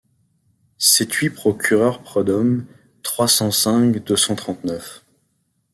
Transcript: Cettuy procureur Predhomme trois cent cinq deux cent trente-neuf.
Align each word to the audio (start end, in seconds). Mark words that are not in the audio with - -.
Cettuy 0.79 1.29
procureur 1.29 2.01
Predhomme 2.01 2.65
trois 3.03 3.27
cent 3.27 3.51
cinq 3.51 4.03
deux 4.03 4.15
cent 4.17 4.33
trente-neuf. 4.33 5.03